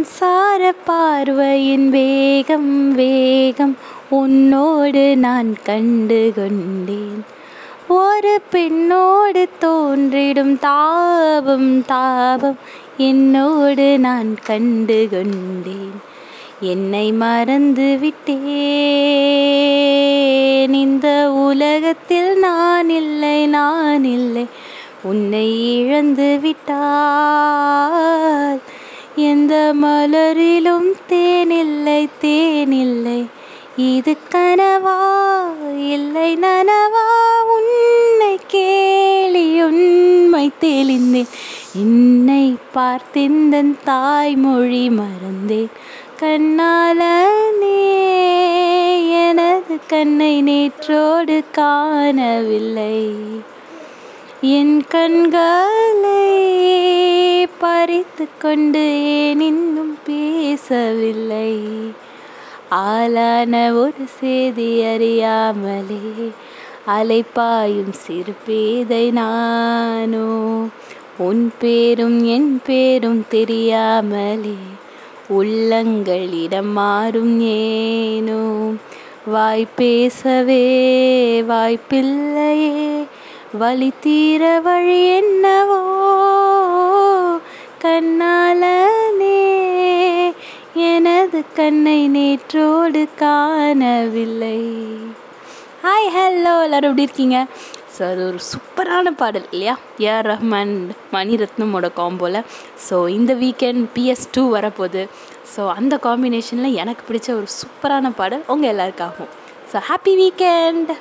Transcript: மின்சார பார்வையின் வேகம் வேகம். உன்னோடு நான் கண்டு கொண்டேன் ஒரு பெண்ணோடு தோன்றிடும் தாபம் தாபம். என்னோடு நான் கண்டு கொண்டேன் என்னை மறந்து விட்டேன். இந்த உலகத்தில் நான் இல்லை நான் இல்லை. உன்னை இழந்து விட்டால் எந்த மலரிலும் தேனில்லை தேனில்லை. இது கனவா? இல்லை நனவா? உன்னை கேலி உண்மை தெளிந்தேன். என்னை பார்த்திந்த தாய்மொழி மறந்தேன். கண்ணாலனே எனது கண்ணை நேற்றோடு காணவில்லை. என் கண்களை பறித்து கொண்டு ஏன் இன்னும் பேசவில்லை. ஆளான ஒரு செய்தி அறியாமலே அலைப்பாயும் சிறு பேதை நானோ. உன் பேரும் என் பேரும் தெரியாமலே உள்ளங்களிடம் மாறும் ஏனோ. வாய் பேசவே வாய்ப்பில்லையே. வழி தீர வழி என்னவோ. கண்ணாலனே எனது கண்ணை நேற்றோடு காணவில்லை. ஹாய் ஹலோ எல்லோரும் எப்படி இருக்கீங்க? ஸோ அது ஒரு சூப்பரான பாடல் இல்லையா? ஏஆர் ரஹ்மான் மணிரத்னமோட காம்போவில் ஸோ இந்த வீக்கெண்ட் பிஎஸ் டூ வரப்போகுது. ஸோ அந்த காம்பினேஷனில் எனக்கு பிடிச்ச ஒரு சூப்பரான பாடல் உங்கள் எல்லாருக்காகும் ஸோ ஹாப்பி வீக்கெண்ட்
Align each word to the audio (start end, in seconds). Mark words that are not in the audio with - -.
மின்சார 0.00 0.74
பார்வையின் 0.84 1.90
வேகம் 1.90 2.92
வேகம். 2.92 3.76
உன்னோடு 4.10 5.16
நான் 5.16 5.56
கண்டு 5.64 6.32
கொண்டேன் 6.36 7.24
ஒரு 7.88 8.40
பெண்ணோடு 8.50 9.48
தோன்றிடும் 9.60 10.58
தாபம் 10.58 11.84
தாபம். 11.84 12.56
என்னோடு 12.96 13.98
நான் 13.98 14.36
கண்டு 14.46 15.08
கொண்டேன் 15.10 16.00
என்னை 16.60 17.12
மறந்து 17.12 17.98
விட்டேன். 18.00 18.42
இந்த 20.72 21.32
உலகத்தில் 21.32 22.38
நான் 22.38 22.90
இல்லை 22.90 23.46
நான் 23.46 24.04
இல்லை. 24.04 24.46
உன்னை 25.02 25.76
இழந்து 25.76 26.38
விட்டால் 26.42 28.59
எந்த 29.50 29.86
மலரிலும் 29.86 30.92
தேனில்லை 31.08 32.08
தேனில்லை. 32.20 33.26
இது 33.76 34.16
கனவா? 34.34 34.98
இல்லை 35.76 36.36
நனவா? 36.36 37.06
உன்னை 37.56 38.38
கேலி 38.46 39.62
உண்மை 39.62 40.50
தெளிந்தேன். 40.60 41.26
என்னை 41.74 42.56
பார்த்திந்த 42.74 43.74
தாய்மொழி 43.84 44.88
மறந்தேன். 44.88 45.68
கண்ணாலனே 46.20 47.98
எனது 49.26 49.80
கண்ணை 49.86 50.42
நேற்றோடு 50.42 51.44
காணவில்லை. 51.52 53.14
என் 54.40 54.84
கண்களை 54.88 56.38
பறித்து 57.46 58.26
கொண்டு 58.38 59.04
ஏன் 59.04 59.40
இன்னும் 59.40 59.98
பேசவில்லை. 60.06 61.60
ஆளான 62.68 63.72
ஒரு 63.72 64.06
செய்தி 64.06 64.82
அறியாமலே 64.82 66.30
அலைப்பாயும் 66.86 67.90
சிறு 67.90 68.34
பேதை 68.46 69.10
நானோ. 69.10 70.64
உன் 71.18 71.52
பேரும் 71.58 72.24
என் 72.24 72.60
பேரும் 72.64 73.24
தெரியாமலே 73.28 74.56
உள்ளங்களிடம் 75.28 76.72
மாறும் 76.72 77.40
ஏனோ. 77.40 78.72
வாய் 79.26 79.66
பேசவே 79.76 80.62
வாய்ப்பில்லையே. 81.42 83.06
வழி 83.58 83.92
தீர 84.00 84.60
வழி 84.60 85.16
என்னவோ. 85.16 86.29
கண்ணாலனே 87.84 89.38
எனது 90.88 91.38
கண்ணை 91.58 92.00
நேற்றோடு 92.14 93.02
காணவில்லை. 93.22 94.58
ஹாய் 95.84 96.08
ஹலோ 96.16 96.52
எல்லோரும் 96.64 96.90
எப்படி 96.90 97.06
இருக்கீங்க? 97.08 97.38
ஸோ 97.94 98.00
அது 98.10 98.22
ஒரு 98.30 98.40
சூப்பரான 98.50 99.12
பாடல் 99.20 99.46
இல்லையா? 99.54 99.74
ஏஆர் 100.06 100.28
ரஹ்மான் 100.32 100.74
மணிரத்னமோட 101.16 101.88
காம்போவில் 102.00 102.40
ஸோ 102.86 102.96
இந்த 103.18 103.34
வீக்கெண்ட் 103.44 103.84
பிஎஸ் 103.96 104.26
டூ 104.36 104.44
வரப்போகுது. 104.56 105.04
ஸோ 105.54 105.62
அந்த 105.78 105.96
காம்பினேஷனில் 106.08 106.78
எனக்கு 106.82 107.04
பிடிச்ச 107.10 107.30
ஒரு 107.40 107.48
சூப்பரான 107.60 108.12
பாடல் 108.20 108.44
உங்கள் 108.54 108.72
எல்லாருக்காகும் 108.74 109.30
ஸோ 109.72 109.78
ஹாப்பி 109.90 110.14
வீக்கெண்ட் 110.22 110.92